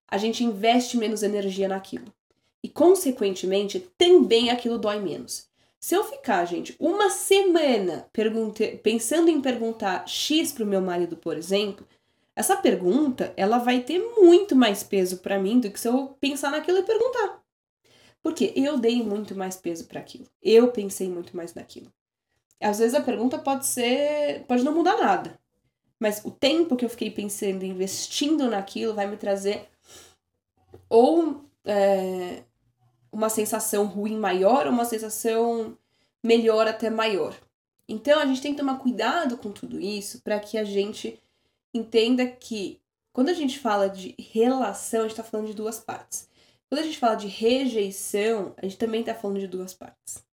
a 0.07 0.17
gente 0.17 0.43
investe 0.43 0.95
menos 0.97 1.23
energia 1.23 1.67
naquilo. 1.67 2.13
E, 2.63 2.69
consequentemente, 2.69 3.79
também 3.97 4.51
aquilo 4.51 4.77
dói 4.77 4.99
menos. 4.99 5.47
Se 5.83 5.95
eu 5.95 6.03
ficar, 6.05 6.45
gente, 6.45 6.77
uma 6.79 7.09
semana 7.09 8.09
pensando 8.81 9.29
em 9.29 9.41
perguntar 9.41 10.07
X 10.07 10.53
pro 10.53 10.65
meu 10.65 10.79
marido, 10.79 11.17
por 11.17 11.35
exemplo, 11.35 11.85
essa 12.33 12.55
pergunta, 12.55 13.33
ela 13.35 13.57
vai 13.57 13.81
ter 13.81 13.99
muito 13.99 14.55
mais 14.55 14.81
peso 14.81 15.17
para 15.17 15.37
mim 15.37 15.59
do 15.59 15.69
que 15.69 15.77
se 15.77 15.89
eu 15.89 16.15
pensar 16.21 16.51
naquilo 16.51 16.77
e 16.77 16.83
perguntar. 16.83 17.43
Porque 18.21 18.53
eu 18.55 18.77
dei 18.77 19.03
muito 19.03 19.35
mais 19.35 19.57
peso 19.57 19.85
para 19.85 19.99
aquilo. 19.99 20.25
Eu 20.41 20.71
pensei 20.71 21.09
muito 21.09 21.35
mais 21.35 21.53
naquilo. 21.53 21.91
Às 22.61 22.79
vezes 22.79 22.95
a 22.95 23.01
pergunta 23.01 23.37
pode 23.37 23.65
ser, 23.65 24.45
pode 24.47 24.63
não 24.63 24.73
mudar 24.73 24.95
nada. 24.95 25.37
Mas 25.99 26.23
o 26.23 26.31
tempo 26.31 26.77
que 26.77 26.85
eu 26.85 26.89
fiquei 26.89 27.11
pensando, 27.11 27.65
investindo 27.65 28.49
naquilo, 28.49 28.93
vai 28.93 29.05
me 29.05 29.17
trazer 29.17 29.67
ou 30.87 31.43
é, 31.65 32.41
uma 33.13 33.29
sensação 33.29 33.85
ruim 33.85 34.17
maior 34.17 34.65
ou 34.65 34.73
uma 34.73 34.85
sensação 34.85 35.77
melhor 36.23 36.67
até 36.67 36.89
maior. 36.89 37.37
Então 37.87 38.19
a 38.19 38.25
gente 38.25 38.41
tem 38.41 38.53
que 38.53 38.59
tomar 38.59 38.79
cuidado 38.79 39.37
com 39.37 39.51
tudo 39.51 39.79
isso 39.79 40.21
para 40.21 40.39
que 40.39 40.57
a 40.57 40.63
gente 40.63 41.19
entenda 41.73 42.25
que 42.25 42.79
quando 43.11 43.29
a 43.29 43.33
gente 43.33 43.59
fala 43.59 43.89
de 43.89 44.15
relação, 44.17 45.01
a 45.01 45.03
gente 45.03 45.11
está 45.11 45.23
falando 45.23 45.47
de 45.47 45.53
duas 45.53 45.79
partes. 45.79 46.27
Quando 46.67 46.81
a 46.81 46.83
gente 46.83 46.97
fala 46.97 47.15
de 47.15 47.27
rejeição, 47.27 48.53
a 48.57 48.65
gente 48.65 48.77
também 48.77 49.01
está 49.01 49.13
falando 49.13 49.39
de 49.39 49.47
duas 49.47 49.73
partes. 49.73 50.23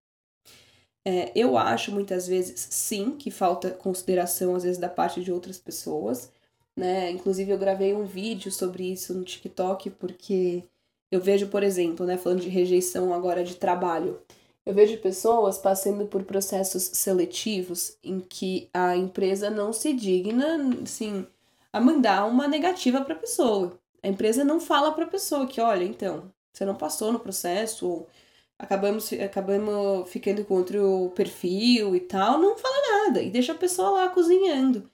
É, 1.05 1.33
eu 1.35 1.59
acho 1.59 1.93
muitas 1.93 2.27
vezes, 2.27 2.69
sim, 2.71 3.17
que 3.17 3.31
falta 3.31 3.71
consideração, 3.71 4.55
às 4.55 4.63
vezes, 4.63 4.79
da 4.79 4.89
parte 4.89 5.23
de 5.23 5.33
outras 5.33 5.59
pessoas. 5.59 6.31
Né? 6.75 7.11
Inclusive, 7.11 7.51
eu 7.51 7.59
gravei 7.59 7.95
um 7.95 8.05
vídeo 8.05 8.51
sobre 8.51 8.91
isso 8.91 9.13
no 9.13 9.25
TikTok, 9.25 9.91
porque 9.91 10.65
eu 11.11 11.21
vejo, 11.21 11.49
por 11.49 11.63
exemplo, 11.63 12.07
né, 12.07 12.17
falando 12.17 12.41
de 12.41 12.49
rejeição 12.49 13.13
agora 13.13 13.45
de 13.45 13.57
trabalho. 13.57 14.23
Eu 14.71 14.75
vejo 14.75 14.99
pessoas 14.99 15.59
passando 15.59 16.07
por 16.07 16.23
processos 16.23 16.85
seletivos 16.93 17.99
em 18.05 18.21
que 18.21 18.71
a 18.73 18.97
empresa 18.97 19.51
não 19.51 19.73
se 19.73 19.93
digna, 19.93 20.59
assim, 20.85 21.27
a 21.73 21.81
mandar 21.81 22.25
uma 22.27 22.47
negativa 22.47 23.01
para 23.01 23.15
a 23.15 23.19
pessoa. 23.19 23.77
A 24.01 24.07
empresa 24.07 24.45
não 24.45 24.61
fala 24.61 24.93
para 24.93 25.07
a 25.07 25.09
pessoa 25.09 25.45
que, 25.45 25.61
olha, 25.61 25.83
então, 25.83 26.33
você 26.53 26.65
não 26.65 26.77
passou 26.77 27.11
no 27.11 27.19
processo, 27.19 27.85
ou 27.85 28.09
acabamos, 28.57 29.13
acabamos 29.15 30.09
ficando 30.09 30.45
com 30.45 30.55
outro 30.55 31.11
perfil 31.17 31.97
e 31.97 32.01
tal, 32.01 32.39
não 32.39 32.57
fala 32.57 33.07
nada 33.07 33.21
e 33.21 33.29
deixa 33.29 33.51
a 33.51 33.59
pessoa 33.59 33.91
lá 33.91 34.09
cozinhando. 34.11 34.89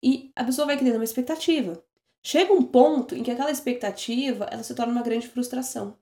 E 0.00 0.30
a 0.36 0.44
pessoa 0.44 0.66
vai 0.66 0.78
criando 0.78 0.94
uma 0.98 1.04
expectativa. 1.04 1.82
Chega 2.22 2.52
um 2.52 2.62
ponto 2.62 3.16
em 3.16 3.24
que 3.24 3.32
aquela 3.32 3.50
expectativa 3.50 4.44
ela 4.52 4.62
se 4.62 4.72
torna 4.72 4.92
uma 4.92 5.02
grande 5.02 5.26
frustração. 5.26 5.96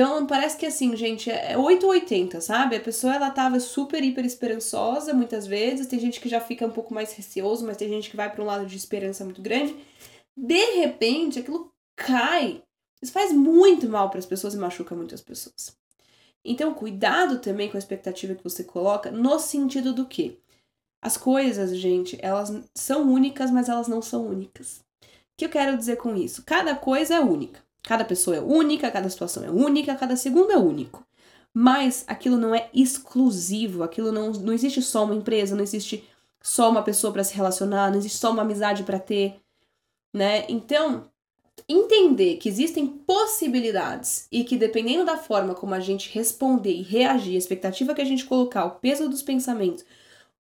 Então, 0.00 0.26
parece 0.26 0.56
que 0.56 0.64
assim, 0.64 0.96
gente, 0.96 1.30
é 1.30 1.58
8 1.58 1.84
ou 1.84 1.92
80, 1.92 2.40
sabe? 2.40 2.74
A 2.74 2.80
pessoa, 2.80 3.14
ela 3.14 3.30
tava 3.30 3.60
super, 3.60 4.02
hiper 4.02 4.24
esperançosa, 4.24 5.12
muitas 5.12 5.46
vezes. 5.46 5.86
Tem 5.86 5.98
gente 6.00 6.18
que 6.18 6.26
já 6.26 6.40
fica 6.40 6.66
um 6.66 6.70
pouco 6.70 6.94
mais 6.94 7.12
receoso, 7.12 7.66
mas 7.66 7.76
tem 7.76 7.86
gente 7.86 8.08
que 8.08 8.16
vai 8.16 8.32
para 8.32 8.42
um 8.42 8.46
lado 8.46 8.64
de 8.64 8.74
esperança 8.74 9.26
muito 9.26 9.42
grande. 9.42 9.76
De 10.34 10.76
repente, 10.76 11.38
aquilo 11.38 11.70
cai. 11.94 12.62
Isso 13.02 13.12
faz 13.12 13.30
muito 13.30 13.90
mal 13.90 14.08
para 14.08 14.18
as 14.18 14.24
pessoas 14.24 14.54
e 14.54 14.56
machuca 14.56 14.94
muitas 14.94 15.20
pessoas. 15.20 15.76
Então, 16.42 16.72
cuidado 16.72 17.38
também 17.38 17.68
com 17.68 17.76
a 17.76 17.78
expectativa 17.78 18.34
que 18.34 18.42
você 18.42 18.64
coloca, 18.64 19.10
no 19.10 19.38
sentido 19.38 19.92
do 19.92 20.06
que 20.06 20.40
as 21.02 21.18
coisas, 21.18 21.76
gente, 21.76 22.18
elas 22.22 22.50
são 22.74 23.02
únicas, 23.12 23.50
mas 23.50 23.68
elas 23.68 23.86
não 23.86 24.00
são 24.00 24.26
únicas. 24.26 24.78
O 24.78 25.36
que 25.36 25.44
eu 25.44 25.50
quero 25.50 25.76
dizer 25.76 25.96
com 25.96 26.16
isso? 26.16 26.42
Cada 26.42 26.74
coisa 26.74 27.16
é 27.16 27.20
única. 27.20 27.60
Cada 27.82 28.04
pessoa 28.04 28.36
é 28.36 28.40
única, 28.40 28.90
cada 28.90 29.08
situação 29.08 29.44
é 29.44 29.50
única, 29.50 29.94
cada 29.94 30.16
segundo 30.16 30.52
é 30.52 30.56
único. 30.56 31.06
Mas 31.52 32.04
aquilo 32.06 32.36
não 32.36 32.54
é 32.54 32.70
exclusivo, 32.72 33.82
aquilo 33.82 34.12
não, 34.12 34.30
não 34.32 34.52
existe 34.52 34.80
só 34.82 35.04
uma 35.04 35.14
empresa, 35.14 35.56
não 35.56 35.64
existe 35.64 36.04
só 36.40 36.70
uma 36.70 36.82
pessoa 36.82 37.12
para 37.12 37.24
se 37.24 37.34
relacionar, 37.34 37.90
não 37.90 37.98
existe 37.98 38.18
só 38.18 38.30
uma 38.30 38.42
amizade 38.42 38.84
para 38.84 38.98
ter, 38.98 39.40
né? 40.14 40.46
Então, 40.48 41.10
entender 41.68 42.36
que 42.36 42.48
existem 42.48 42.86
possibilidades 42.86 44.26
e 44.30 44.44
que 44.44 44.56
dependendo 44.56 45.04
da 45.04 45.16
forma 45.16 45.54
como 45.54 45.74
a 45.74 45.80
gente 45.80 46.10
responder 46.12 46.72
e 46.72 46.82
reagir, 46.82 47.34
a 47.34 47.38
expectativa 47.38 47.94
que 47.94 48.00
a 48.00 48.04
gente 48.04 48.24
colocar, 48.24 48.64
o 48.64 48.76
peso 48.76 49.08
dos 49.08 49.22
pensamentos, 49.22 49.84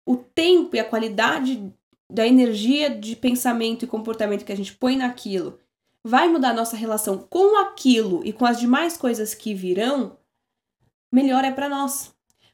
o 0.05 0.17
tempo 0.17 0.75
e 0.75 0.79
a 0.79 0.85
qualidade 0.85 1.73
da 2.09 2.27
energia 2.27 2.89
de 2.89 3.15
pensamento 3.15 3.85
e 3.85 3.87
comportamento 3.87 4.45
que 4.45 4.51
a 4.51 4.57
gente 4.57 4.75
põe 4.75 4.97
naquilo 4.97 5.59
vai 6.03 6.27
mudar 6.27 6.53
nossa 6.53 6.75
relação 6.75 7.17
com 7.17 7.59
aquilo 7.59 8.25
e 8.25 8.33
com 8.33 8.45
as 8.45 8.59
demais 8.59 8.97
coisas 8.97 9.33
que 9.33 9.53
virão, 9.53 10.17
melhor 11.11 11.43
é 11.43 11.51
para 11.51 11.69
nós. 11.69 12.13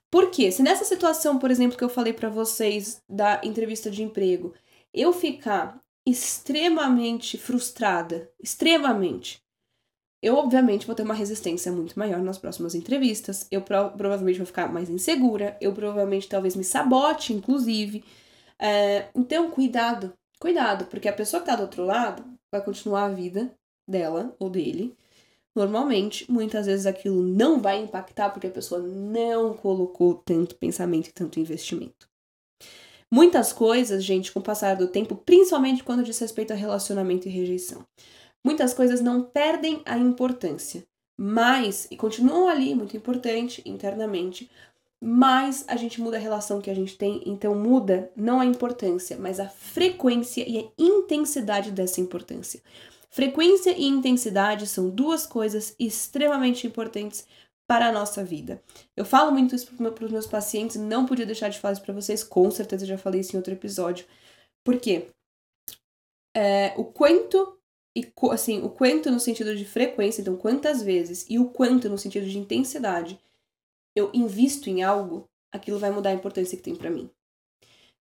Por 0.10 0.32
quê? 0.32 0.51
Se 0.51 0.63
nessa 0.63 0.86
situação, 0.86 1.38
por 1.38 1.51
exemplo, 1.51 1.77
que 1.77 1.84
eu 1.84 1.89
falei 1.89 2.13
para 2.13 2.30
vocês 2.30 3.01
da 3.10 3.42
entrevista 3.44 3.89
de 3.92 4.04
emprego, 4.04 4.54
eu 4.94 5.12
ficar 5.12 5.80
extremamente 6.06 7.38
frustrada, 7.38 8.32
extremamente, 8.42 9.42
eu 10.22 10.36
obviamente 10.36 10.86
vou 10.86 10.96
ter 10.96 11.04
uma 11.04 11.13
resistência 11.13 11.72
muito 11.72 11.98
maior 11.98 12.22
nas 12.22 12.38
próximas 12.38 12.74
entrevistas. 12.74 13.48
Eu 13.51 13.62
pro 13.62 13.92
provavelmente 13.92 14.38
vou 14.38 14.48
ficar 14.48 14.72
mais 14.72 14.89
insegura. 14.89 15.56
Eu 15.62 15.74
provavelmente 15.74 16.27
talvez 16.27 16.56
me 16.56 16.63
sabote, 16.63 17.34
inclusive. 17.34 18.04
É, 18.60 19.10
então, 19.16 19.51
cuidado, 19.51 20.13
cuidado, 20.39 20.86
porque 20.86 21.08
a 21.08 21.13
pessoa 21.13 21.41
que 21.41 21.48
tá 21.48 21.56
do 21.56 21.63
outro 21.63 21.84
lado 21.86 22.24
vai 22.51 22.63
continuar 22.63 23.06
a 23.06 23.13
vida 23.13 23.51
dela 23.88 24.36
ou 24.39 24.50
dele. 24.50 24.96
Normalmente, 25.56 26.32
muitas 26.32 26.67
vezes 26.67 26.86
aquilo 26.86 27.22
não 27.24 27.60
vai 27.60 27.82
impactar 27.82 28.29
porque 28.29 28.48
a 28.48 28.51
pessoa 28.51 28.79
não 28.79 29.53
colocou 29.53 30.13
tanto 30.13 30.56
pensamento 30.56 31.08
e 31.08 31.13
tanto 31.13 31.39
investimento. 31.39 32.08
Muitas 33.10 33.53
coisas, 33.53 34.03
gente, 34.03 34.32
com 34.32 34.39
o 34.39 34.44
passar 34.44 34.75
do 34.75 34.88
tempo, 34.88 35.15
principalmente 35.15 35.84
quando 35.84 36.03
diz 36.03 36.20
respeito 36.20 36.51
a 36.51 36.56
relacionamento 36.56 37.27
e 37.27 37.32
rejeição, 37.32 37.86
muitas 38.44 38.74
coisas 38.74 39.01
não 39.01 39.24
perdem 39.24 39.82
a 39.86 39.98
importância, 39.98 40.86
mas, 41.17 41.88
e 41.89 41.96
continuam 41.96 42.48
ali, 42.48 42.75
muito 42.75 42.96
importante 42.96 43.63
internamente, 43.65 44.51
mas 45.01 45.63
a 45.68 45.75
gente 45.75 46.01
muda 46.01 46.18
a 46.18 46.20
relação 46.20 46.60
que 46.60 46.70
a 46.70 46.74
gente 46.74 46.98
tem, 46.98 47.22
então 47.25 47.54
muda 47.56 48.12
não 48.16 48.39
a 48.39 48.46
importância, 48.46 49.18
mas 49.18 49.39
a 49.39 49.48
frequência 49.48 50.44
e 50.48 50.60
a 50.60 50.70
intensidade 50.77 51.72
dessa 51.72 52.01
importância. 52.01 52.62
Frequência 53.10 53.72
e 53.72 53.86
intensidade 53.86 54.68
são 54.68 54.89
duas 54.89 55.25
coisas 55.25 55.75
extremamente 55.80 56.66
importantes 56.66 57.27
para 57.68 57.88
a 57.88 57.92
nossa 57.92 58.24
vida. 58.24 58.62
Eu 58.96 59.06
falo 59.06 59.32
muito 59.32 59.56
isso 59.56 59.68
para 59.75 60.06
os 60.06 60.12
meus 60.12 60.25
pacientes, 60.25 60.77
não 60.77 61.06
podia 61.06 61.25
deixar 61.25 61.50
de 61.50 61.60
falar 61.60 61.74
isso 61.74 61.82
para 61.82 61.94
vocês, 61.94 62.24
com 62.24 62.50
certeza 62.50 62.86
já 62.86 62.98
falei 62.98 63.22
isso 63.22 63.36
em 63.36 63.38
outro 63.38 63.54
episódio. 63.54 64.06
Por 64.63 64.80
quê? 64.80 65.08
É, 66.36 66.74
o 66.77 66.86
quanto 66.86 67.58
e 67.96 68.13
assim, 68.32 68.62
o 68.62 68.70
quanto 68.70 69.10
no 69.10 69.20
sentido 69.20 69.56
de 69.56 69.66
frequência, 69.66 70.22
então 70.22 70.38
quantas 70.38 70.84
vezes, 70.84 71.25
e 71.27 71.39
o 71.39 71.50
quanto 71.50 71.89
no 71.89 71.98
sentido 71.98 72.27
de 72.27 72.38
intensidade 72.38 73.20
eu 73.98 74.12
invisto 74.13 74.70
em 74.70 74.84
algo, 74.84 75.27
aquilo 75.51 75.80
vai 75.80 75.89
mudar 75.89 76.12
a 76.12 76.13
importância 76.13 76.56
que 76.56 76.63
tem 76.63 76.75
para 76.75 76.89
mim. 76.89 77.10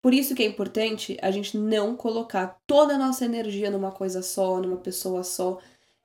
Por 0.01 0.13
isso 0.13 0.35
que 0.35 0.43
é 0.43 0.45
importante 0.45 1.17
a 1.21 1.31
gente 1.31 1.57
não 1.57 1.95
colocar 1.95 2.59
toda 2.65 2.95
a 2.95 2.97
nossa 2.97 3.25
energia 3.25 3.69
numa 3.71 3.91
coisa 3.91 4.21
só, 4.21 4.59
numa 4.59 4.77
pessoa 4.77 5.23
só. 5.23 5.59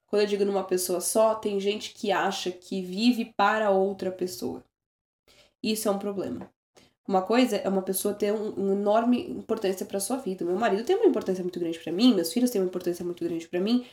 Quando 0.06 0.22
eu 0.22 0.28
digo 0.28 0.44
numa 0.44 0.64
pessoa 0.64 1.00
só, 1.00 1.34
tem 1.34 1.60
gente 1.60 1.92
que 1.94 2.10
acha 2.10 2.50
que 2.50 2.82
vive 2.82 3.32
para 3.36 3.70
outra 3.70 4.10
pessoa. 4.10 4.64
Isso 5.62 5.86
é 5.86 5.90
um 5.90 5.98
problema. 5.98 6.50
Uma 7.06 7.22
coisa 7.22 7.56
é 7.56 7.68
uma 7.68 7.82
pessoa 7.82 8.14
ter 8.14 8.32
um, 8.32 8.50
uma 8.50 8.72
enorme 8.72 9.30
importância 9.30 9.84
para 9.84 10.00
sua 10.00 10.16
vida. 10.16 10.44
Meu 10.44 10.56
marido 10.56 10.84
tem 10.84 10.96
uma 10.96 11.06
importância 11.06 11.42
muito 11.44 11.60
grande 11.60 11.78
para 11.78 11.92
mim, 11.92 12.14
meus 12.14 12.32
filhos 12.32 12.50
têm 12.50 12.60
uma 12.60 12.68
importância 12.68 13.04
muito 13.04 13.22
grande 13.22 13.46
para 13.46 13.60
mim, 13.60 13.86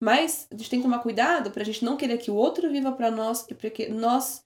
mas 0.00 0.48
a 0.50 0.56
gente 0.56 0.70
tem 0.70 0.78
que 0.80 0.84
tomar 0.84 1.00
cuidado 1.00 1.50
para 1.50 1.62
a 1.62 1.66
gente 1.66 1.84
não 1.84 1.96
querer 1.96 2.18
que 2.18 2.30
o 2.30 2.34
outro 2.34 2.70
viva 2.70 2.90
para 2.92 3.10
nós 3.10 3.46
e 3.48 3.54
para 3.54 3.70
que 3.70 3.88
nós 3.88 4.45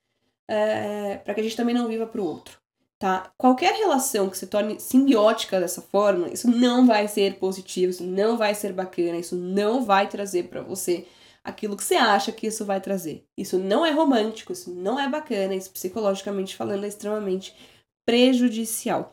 é, 0.50 1.18
para 1.18 1.32
que 1.32 1.40
a 1.40 1.42
gente 1.44 1.56
também 1.56 1.74
não 1.74 1.86
viva 1.86 2.06
para 2.06 2.20
o 2.20 2.24
outro, 2.24 2.58
tá? 2.98 3.32
Qualquer 3.38 3.72
relação 3.74 4.28
que 4.28 4.36
se 4.36 4.48
torne 4.48 4.80
simbiótica 4.80 5.60
dessa 5.60 5.80
forma, 5.80 6.28
isso 6.28 6.50
não 6.50 6.84
vai 6.84 7.06
ser 7.06 7.36
positivo, 7.36 7.90
isso 7.90 8.02
não 8.02 8.36
vai 8.36 8.52
ser 8.52 8.72
bacana, 8.72 9.16
isso 9.16 9.36
não 9.36 9.84
vai 9.84 10.08
trazer 10.08 10.48
para 10.48 10.60
você 10.60 11.06
aquilo 11.44 11.76
que 11.76 11.84
você 11.84 11.94
acha 11.94 12.32
que 12.32 12.48
isso 12.48 12.64
vai 12.64 12.80
trazer. 12.80 13.24
Isso 13.38 13.58
não 13.58 13.86
é 13.86 13.92
romântico, 13.92 14.52
isso 14.52 14.74
não 14.74 14.98
é 14.98 15.08
bacana, 15.08 15.54
isso 15.54 15.70
psicologicamente 15.70 16.56
falando 16.56 16.84
é 16.84 16.88
extremamente 16.88 17.54
prejudicial. 18.04 19.12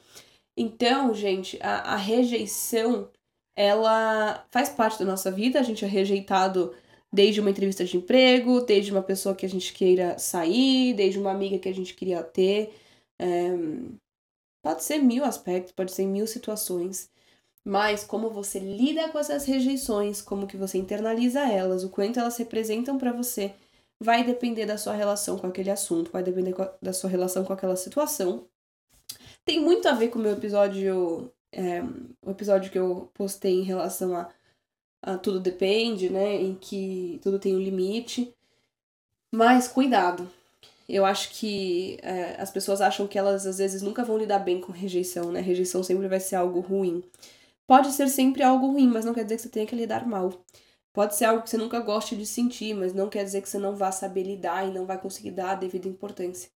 Então, 0.58 1.14
gente, 1.14 1.60
a, 1.62 1.94
a 1.94 1.96
rejeição 1.96 3.12
ela 3.56 4.44
faz 4.50 4.70
parte 4.70 4.98
da 4.98 5.06
nossa 5.06 5.30
vida, 5.30 5.60
a 5.60 5.64
gente 5.64 5.86
é 5.86 5.88
rejeitado 5.88 6.74
Desde 7.14 7.40
uma 7.40 7.50
entrevista 7.50 7.86
de 7.86 7.98
emprego, 7.98 8.62
desde 8.62 8.92
uma 8.92 9.02
pessoa 9.02 9.36
que 9.36 9.46
a 9.46 9.50
gente 9.50 9.74
queira 9.74 10.18
sair, 10.18 10.94
desde 10.94 11.20
uma 11.20 11.32
amiga 11.32 11.58
que 11.58 11.70
a 11.70 11.74
gente 11.74 11.94
queria 11.94 12.22
ter. 12.24 12.74
É, 13.20 13.50
pode 14.62 14.84
ser 14.84 15.00
mil 15.00 15.24
aspectos, 15.24 15.72
pode 15.72 15.92
ser 15.92 16.06
mil 16.06 16.28
situações. 16.28 17.10
Mas 17.64 18.04
como 18.04 18.30
você 18.30 18.60
lida 18.60 19.10
com 19.10 19.20
essas 19.20 19.46
rejeições, 19.46 20.22
como 20.22 20.48
que 20.48 20.56
você 20.56 20.78
internaliza 20.78 21.42
elas, 21.42 21.84
o 21.84 21.90
quanto 21.90 22.20
elas 22.20 22.38
representam 22.38 22.98
para 22.98 23.12
você, 23.12 23.54
vai 24.00 24.24
depender 24.24 24.66
da 24.66 24.78
sua 24.78 24.94
relação 24.94 25.38
com 25.38 25.48
aquele 25.48 25.70
assunto, 25.70 26.12
vai 26.12 26.24
depender 26.24 26.56
da 26.82 26.94
sua 26.94 27.10
relação 27.10 27.44
com 27.44 27.54
aquela 27.54 27.76
situação. 27.76 28.48
Tem 29.44 29.60
muito 29.60 29.88
a 29.88 29.94
ver 29.94 30.10
com 30.10 30.20
o 30.20 30.22
meu 30.22 30.34
episódio, 30.34 31.32
é, 31.52 31.82
o 32.26 32.32
episódio 32.32 32.72
que 32.72 32.80
eu 32.80 33.10
postei 33.14 33.60
em 33.60 33.64
relação 33.64 34.16
a 34.16 34.30
ah, 35.02 35.18
tudo 35.18 35.40
depende, 35.40 36.10
né? 36.10 36.36
Em 36.42 36.56
que 36.56 37.20
tudo 37.24 37.40
tem 37.40 37.56
um 37.56 37.60
limite. 37.60 38.34
Mas 39.34 39.68
cuidado. 39.68 40.30
Eu 40.90 41.06
acho 41.06 41.32
que 41.32 41.98
é, 42.02 42.42
as 42.42 42.50
pessoas 42.50 42.80
acham 42.82 43.08
que 43.08 43.18
elas 43.20 43.46
às 43.46 43.58
vezes 43.58 43.82
nunca 43.82 44.04
vão 44.04 44.18
lidar 44.18 44.40
bem 44.40 44.62
com 44.62 44.72
rejeição, 44.72 45.32
né? 45.32 45.42
Rejeição 45.42 45.84
sempre 45.84 46.08
vai 46.08 46.20
ser 46.20 46.36
algo 46.38 46.60
ruim. 46.62 47.04
Pode 47.68 47.92
ser 47.92 48.08
sempre 48.10 48.44
algo 48.44 48.72
ruim, 48.72 48.88
mas 48.88 49.06
não 49.06 49.14
quer 49.14 49.24
dizer 49.24 49.36
que 49.38 49.42
você 49.44 49.50
tenha 49.50 49.66
que 49.68 49.76
lidar 49.76 50.08
mal. 50.08 50.34
Pode 50.94 51.16
ser 51.16 51.26
algo 51.26 51.44
que 51.44 51.50
você 51.50 51.58
nunca 51.58 51.80
goste 51.82 52.16
de 52.16 52.26
sentir, 52.26 52.74
mas 52.74 52.94
não 52.94 53.10
quer 53.10 53.24
dizer 53.24 53.42
que 53.42 53.50
você 53.50 53.60
não 53.60 53.76
vá 53.76 53.92
saber 53.92 54.24
lidar 54.24 54.68
e 54.68 54.72
não 54.74 54.86
vai 54.86 55.00
conseguir 55.00 55.32
dar 55.32 55.52
a 55.52 55.56
devida 55.56 55.88
importância. 55.88 56.50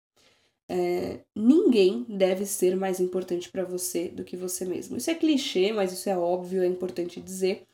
É, 0.69 1.19
ninguém 1.35 2.05
deve 2.07 2.45
ser 2.45 2.77
mais 2.77 2.99
importante 3.01 3.51
para 3.51 3.65
você 3.65 4.07
do 4.07 4.23
que 4.23 4.37
você 4.37 4.63
mesmo. 4.65 4.95
Isso 4.97 5.11
é 5.11 5.15
clichê, 5.15 5.73
mas 5.73 5.91
isso 5.91 6.09
é 6.09 6.17
óbvio, 6.17 6.63
é 6.63 6.67
importante 6.67 7.19
dizer. 7.21 7.67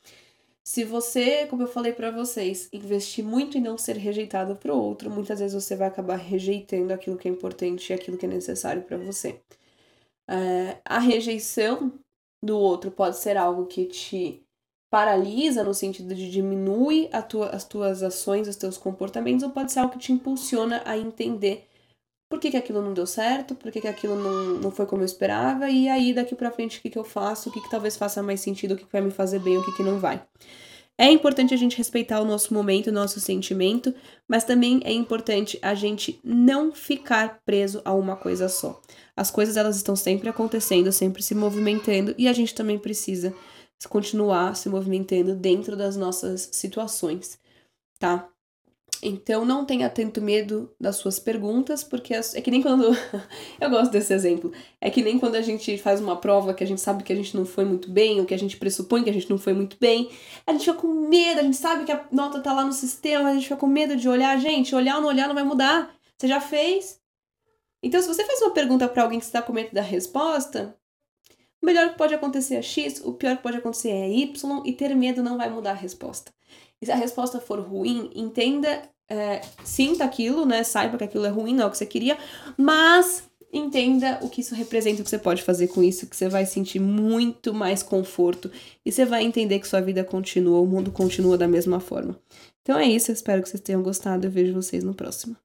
Se 0.68 0.84
você, 0.84 1.46
como 1.46 1.62
eu 1.62 1.66
falei 1.66 1.94
para 1.94 2.10
vocês, 2.10 2.68
investir 2.74 3.24
muito 3.24 3.56
em 3.56 3.60
não 3.62 3.78
ser 3.78 3.96
rejeitado 3.96 4.54
para 4.54 4.70
o 4.70 4.78
outro, 4.78 5.10
muitas 5.10 5.40
vezes 5.40 5.54
você 5.54 5.74
vai 5.74 5.88
acabar 5.88 6.16
rejeitando 6.16 6.92
aquilo 6.92 7.16
que 7.16 7.26
é 7.26 7.30
importante 7.30 7.88
e 7.88 7.94
aquilo 7.94 8.18
que 8.18 8.26
é 8.26 8.28
necessário 8.28 8.82
para 8.82 8.98
você. 8.98 9.40
É, 10.28 10.76
a 10.84 10.98
rejeição 10.98 11.90
do 12.44 12.58
outro 12.58 12.90
pode 12.90 13.16
ser 13.16 13.38
algo 13.38 13.64
que 13.64 13.86
te 13.86 14.42
paralisa 14.90 15.64
no 15.64 15.72
sentido 15.72 16.14
de 16.14 16.30
diminui 16.30 17.08
tua, 17.26 17.48
as 17.48 17.64
tuas 17.64 18.02
ações, 18.02 18.46
os 18.46 18.56
teus 18.56 18.76
comportamentos, 18.76 19.44
ou 19.44 19.50
pode 19.50 19.72
ser 19.72 19.78
algo 19.78 19.94
que 19.94 19.98
te 19.98 20.12
impulsiona 20.12 20.82
a 20.84 20.98
entender 20.98 21.66
por 22.28 22.38
que, 22.38 22.50
que 22.50 22.56
aquilo 22.56 22.82
não 22.82 22.92
deu 22.92 23.06
certo, 23.06 23.54
por 23.54 23.72
que, 23.72 23.80
que 23.80 23.88
aquilo 23.88 24.14
não, 24.14 24.60
não 24.60 24.70
foi 24.70 24.86
como 24.86 25.02
eu 25.02 25.06
esperava, 25.06 25.70
e 25.70 25.88
aí 25.88 26.12
daqui 26.12 26.34
pra 26.34 26.50
frente 26.50 26.78
o 26.78 26.82
que, 26.82 26.90
que 26.90 26.98
eu 26.98 27.04
faço, 27.04 27.48
o 27.48 27.52
que, 27.52 27.60
que 27.60 27.70
talvez 27.70 27.96
faça 27.96 28.22
mais 28.22 28.40
sentido, 28.40 28.72
o 28.72 28.76
que, 28.76 28.84
que 28.84 28.92
vai 28.92 29.00
me 29.00 29.10
fazer 29.10 29.38
bem, 29.38 29.56
o 29.56 29.64
que, 29.64 29.72
que 29.76 29.82
não 29.82 29.98
vai. 29.98 30.22
É 31.00 31.08
importante 31.10 31.54
a 31.54 31.56
gente 31.56 31.78
respeitar 31.78 32.20
o 32.20 32.24
nosso 32.24 32.52
momento, 32.52 32.88
o 32.88 32.92
nosso 32.92 33.20
sentimento, 33.20 33.94
mas 34.26 34.42
também 34.42 34.80
é 34.84 34.92
importante 34.92 35.56
a 35.62 35.72
gente 35.72 36.20
não 36.24 36.72
ficar 36.72 37.40
preso 37.46 37.80
a 37.84 37.94
uma 37.94 38.16
coisa 38.16 38.48
só. 38.48 38.80
As 39.16 39.30
coisas 39.30 39.56
elas 39.56 39.76
estão 39.76 39.94
sempre 39.94 40.28
acontecendo, 40.28 40.90
sempre 40.90 41.22
se 41.22 41.36
movimentando 41.36 42.16
e 42.18 42.26
a 42.26 42.32
gente 42.32 42.52
também 42.52 42.78
precisa 42.78 43.32
continuar 43.88 44.56
se 44.56 44.68
movimentando 44.68 45.36
dentro 45.36 45.76
das 45.76 45.96
nossas 45.96 46.48
situações, 46.52 47.38
tá? 48.00 48.28
Então 49.00 49.44
não 49.44 49.64
tenha 49.64 49.88
tanto 49.88 50.20
medo 50.20 50.74
das 50.80 50.96
suas 50.96 51.20
perguntas, 51.20 51.84
porque 51.84 52.12
é 52.14 52.40
que 52.40 52.50
nem 52.50 52.60
quando. 52.60 52.84
eu 53.60 53.70
gosto 53.70 53.92
desse 53.92 54.12
exemplo. 54.12 54.52
É 54.80 54.90
que 54.90 55.02
nem 55.02 55.18
quando 55.18 55.36
a 55.36 55.40
gente 55.40 55.78
faz 55.78 56.00
uma 56.00 56.16
prova 56.16 56.52
que 56.52 56.64
a 56.64 56.66
gente 56.66 56.80
sabe 56.80 57.04
que 57.04 57.12
a 57.12 57.16
gente 57.16 57.36
não 57.36 57.46
foi 57.46 57.64
muito 57.64 57.90
bem, 57.90 58.18
ou 58.18 58.26
que 58.26 58.34
a 58.34 58.38
gente 58.38 58.56
pressupõe 58.56 59.04
que 59.04 59.10
a 59.10 59.12
gente 59.12 59.30
não 59.30 59.38
foi 59.38 59.52
muito 59.52 59.76
bem. 59.78 60.10
A 60.46 60.52
gente 60.52 60.64
fica 60.64 60.76
com 60.76 60.88
medo, 60.88 61.40
a 61.40 61.44
gente 61.44 61.56
sabe 61.56 61.84
que 61.84 61.92
a 61.92 62.06
nota 62.10 62.40
tá 62.40 62.52
lá 62.52 62.64
no 62.64 62.72
sistema, 62.72 63.28
a 63.28 63.34
gente 63.34 63.44
fica 63.44 63.56
com 63.56 63.68
medo 63.68 63.94
de 63.96 64.08
olhar. 64.08 64.36
Gente, 64.40 64.74
olhar 64.74 64.96
ou 64.96 65.02
não 65.02 65.08
olhar 65.08 65.28
não 65.28 65.34
vai 65.34 65.44
mudar. 65.44 65.94
Você 66.16 66.26
já 66.26 66.40
fez? 66.40 67.00
Então, 67.80 68.02
se 68.02 68.08
você 68.08 68.24
faz 68.24 68.42
uma 68.42 68.50
pergunta 68.50 68.88
para 68.88 69.04
alguém 69.04 69.20
que 69.20 69.24
está 69.24 69.40
com 69.40 69.52
medo 69.52 69.72
da 69.72 69.82
resposta, 69.82 70.76
o 71.62 71.66
melhor 71.66 71.90
que 71.90 71.98
pode 71.98 72.14
acontecer 72.14 72.56
é 72.56 72.62
X, 72.62 73.00
o 73.04 73.12
pior 73.12 73.36
que 73.36 73.42
pode 73.42 73.56
acontecer 73.56 73.90
é 73.90 74.08
Y, 74.08 74.62
e 74.64 74.72
ter 74.72 74.94
medo 74.96 75.22
não 75.22 75.36
vai 75.36 75.48
mudar 75.48 75.70
a 75.70 75.74
resposta. 75.74 76.32
E 76.80 76.86
se 76.86 76.92
a 76.92 76.96
resposta 76.96 77.40
for 77.40 77.60
ruim, 77.60 78.10
entenda, 78.14 78.82
é, 79.08 79.40
sinta 79.64 80.04
aquilo, 80.04 80.44
né? 80.44 80.62
Saiba 80.62 80.98
que 80.98 81.04
aquilo 81.04 81.26
é 81.26 81.28
ruim, 81.28 81.54
não 81.54 81.64
é 81.64 81.66
o 81.66 81.70
que 81.70 81.78
você 81.78 81.86
queria, 81.86 82.16
mas 82.56 83.24
entenda 83.52 84.18
o 84.22 84.28
que 84.28 84.40
isso 84.40 84.54
representa, 84.54 85.00
o 85.00 85.04
que 85.04 85.10
você 85.10 85.18
pode 85.18 85.42
fazer 85.42 85.68
com 85.68 85.82
isso, 85.82 86.06
que 86.06 86.16
você 86.16 86.28
vai 86.28 86.44
sentir 86.44 86.78
muito 86.78 87.54
mais 87.54 87.82
conforto 87.82 88.50
e 88.84 88.92
você 88.92 89.04
vai 89.04 89.24
entender 89.24 89.58
que 89.58 89.66
sua 89.66 89.80
vida 89.80 90.04
continua, 90.04 90.60
o 90.60 90.66
mundo 90.66 90.92
continua 90.92 91.38
da 91.38 91.48
mesma 91.48 91.80
forma. 91.80 92.18
Então 92.62 92.78
é 92.78 92.86
isso, 92.86 93.10
eu 93.10 93.14
espero 93.14 93.42
que 93.42 93.48
vocês 93.48 93.62
tenham 93.62 93.82
gostado, 93.82 94.26
eu 94.26 94.30
vejo 94.30 94.52
vocês 94.52 94.84
no 94.84 94.94
próximo. 94.94 95.36